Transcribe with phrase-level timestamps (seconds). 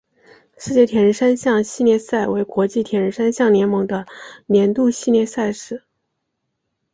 [0.57, 4.07] 世界铁人三项系列赛为国际铁人三项联盟的
[4.47, 5.83] 年度系列赛事。